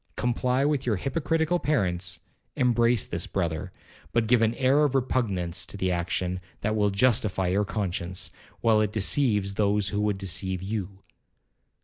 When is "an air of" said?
4.41-4.95